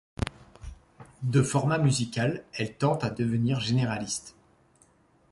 [1.21, 4.33] De format musical, elle tend à devenir généraliste.